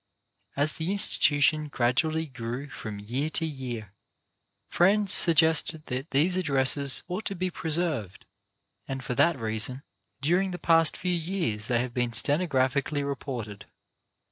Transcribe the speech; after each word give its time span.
As 0.57 0.77
the 0.77 0.91
institution 0.91 1.67
gradually 1.67 2.25
grew 2.25 2.69
from 2.69 2.97
year 2.97 3.29
to 3.37 3.45
year, 3.45 3.93
friends 4.67 5.13
suggested 5.13 5.85
that 5.85 6.09
these 6.09 6.35
addresses 6.37 7.03
ought 7.07 7.23
to 7.25 7.35
be 7.35 7.51
preserved, 7.51 8.25
and 8.87 9.03
for 9.03 9.13
that 9.13 9.37
reason 9.37 9.83
during 10.19 10.49
the 10.49 10.57
past 10.57 10.97
few 10.97 11.13
years 11.13 11.67
they 11.67 11.79
have 11.81 11.93
been 11.93 12.13
stenographically 12.13 13.03
reported. 13.03 13.67